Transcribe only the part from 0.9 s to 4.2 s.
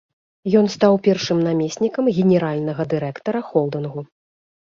першым намеснікам генеральнага дырэктара холдынгу.